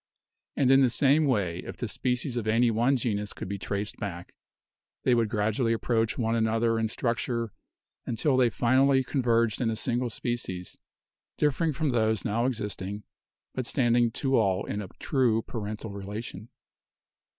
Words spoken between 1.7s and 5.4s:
the species of any one genus could be traced back they would